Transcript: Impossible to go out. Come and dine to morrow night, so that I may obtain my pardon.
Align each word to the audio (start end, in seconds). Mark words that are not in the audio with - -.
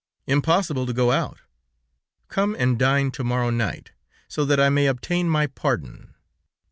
Impossible 0.25 0.87
to 0.87 0.93
go 0.93 1.11
out. 1.11 1.41
Come 2.27 2.55
and 2.57 2.79
dine 2.79 3.11
to 3.11 3.23
morrow 3.23 3.51
night, 3.51 3.91
so 4.27 4.43
that 4.45 4.59
I 4.59 4.67
may 4.69 4.87
obtain 4.87 5.29
my 5.29 5.45
pardon. 5.45 6.15